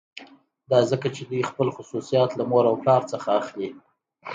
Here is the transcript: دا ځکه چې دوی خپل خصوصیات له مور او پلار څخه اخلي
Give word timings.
دا 0.71 0.79
ځکه 0.91 1.07
چې 1.15 1.21
دوی 1.29 1.43
خپل 1.49 1.67
خصوصیات 1.75 2.31
له 2.39 2.43
مور 2.51 2.63
او 2.69 2.75
پلار 2.81 3.01
څخه 3.11 3.29
اخلي 3.41 3.69